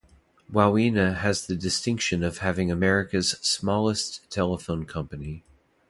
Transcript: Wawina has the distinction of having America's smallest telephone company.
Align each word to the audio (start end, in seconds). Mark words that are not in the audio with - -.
Wawina 0.51 1.17
has 1.17 1.45
the 1.45 1.55
distinction 1.55 2.23
of 2.23 2.39
having 2.39 2.71
America's 2.71 3.33
smallest 3.43 4.27
telephone 4.31 4.83
company. 4.83 5.43